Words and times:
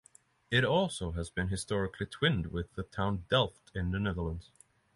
It 0.49 0.65
also 0.65 1.11
has 1.11 1.29
been 1.29 1.49
historically 1.49 2.07
twinned 2.07 2.47
with 2.47 2.73
the 2.73 2.81
town 2.81 3.25
Delft 3.29 3.69
in 3.75 3.91
the 3.91 3.99
Netherlands. 3.99 4.49